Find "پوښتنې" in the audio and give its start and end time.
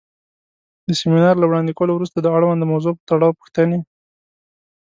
3.39-3.79